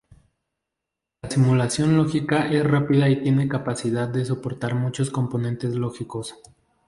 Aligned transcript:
La 1.21 1.29
simulación 1.29 1.95
lógica 1.95 2.51
es 2.51 2.65
rápida 2.65 3.07
y 3.07 3.21
tiene 3.21 3.45
la 3.45 3.51
capacidad 3.51 4.09
de 4.09 4.25
soportar 4.25 4.73
muchos 4.73 5.11
componentes 5.11 5.75
lógicos. 5.75 6.33